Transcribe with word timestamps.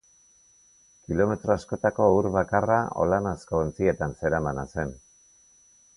Kilometro 1.09 1.53
askotako 1.57 2.07
ur 2.21 2.29
bakarra 2.37 2.79
olanazko 3.05 3.61
ontzietan 3.67 4.19
zeramana 4.23 4.65
zen. 4.77 4.99